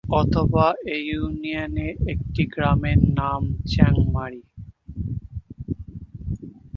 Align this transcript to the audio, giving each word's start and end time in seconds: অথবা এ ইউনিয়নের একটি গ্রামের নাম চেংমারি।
অথবা 0.19 0.65
এ 0.87 0.97
ইউনিয়নের 1.07 1.95
একটি 2.13 2.43
গ্রামের 2.53 2.99
নাম 3.19 3.41
চেংমারি। 3.67 4.41